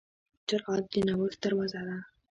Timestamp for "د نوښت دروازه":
0.91-1.81